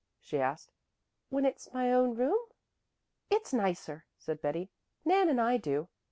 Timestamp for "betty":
4.41-4.71